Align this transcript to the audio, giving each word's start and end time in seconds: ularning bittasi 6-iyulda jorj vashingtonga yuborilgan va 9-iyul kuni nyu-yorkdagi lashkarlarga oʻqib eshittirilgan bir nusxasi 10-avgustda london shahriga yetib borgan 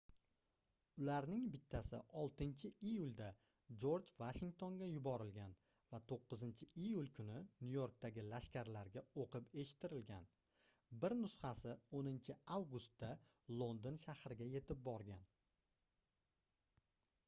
ularning 0.99 1.43
bittasi 1.55 1.97
6-iyulda 2.21 3.25
jorj 3.83 4.07
vashingtonga 4.21 4.87
yuborilgan 4.91 5.53
va 5.91 5.99
9-iyul 6.13 7.11
kuni 7.21 7.35
nyu-yorkdagi 7.43 8.25
lashkarlarga 8.31 9.03
oʻqib 9.25 9.51
eshittirilgan 9.67 10.25
bir 11.05 11.17
nusxasi 11.23 11.77
10-avgustda 12.03 13.11
london 13.61 14.01
shahriga 14.09 14.49
yetib 14.57 14.85
borgan 14.91 15.23